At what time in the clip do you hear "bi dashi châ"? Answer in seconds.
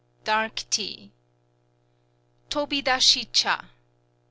2.67-3.65